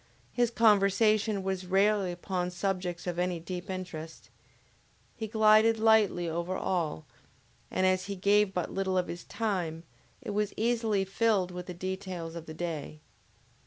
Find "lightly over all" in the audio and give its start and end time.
5.77-7.05